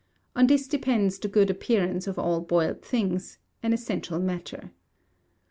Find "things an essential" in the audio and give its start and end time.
2.81-4.17